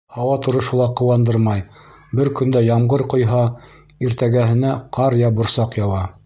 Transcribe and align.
Һауа 0.13 0.37
торошо 0.45 0.77
ла 0.79 0.85
ҡыуандырмай: 1.01 1.61
бер 2.21 2.31
көндә 2.39 2.63
ямғыр 2.69 3.05
ҡойһа, 3.15 3.43
иртәгеһенә 4.09 4.73
ҡар 5.01 5.21
йә 5.23 5.31
борсаҡ 5.43 5.79
яуа. 5.83 6.03